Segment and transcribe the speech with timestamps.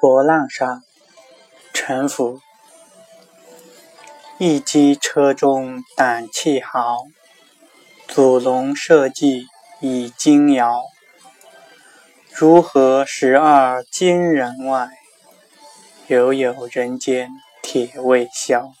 [0.00, 0.82] 波浪上，
[1.74, 2.40] 沉浮。
[4.38, 7.04] 一机车中胆气豪，
[8.08, 9.46] 祖龙社稷
[9.80, 10.84] 已惊摇。
[12.32, 14.88] 如何十二金人外，
[16.06, 17.28] 犹有人间
[17.60, 18.72] 铁未销。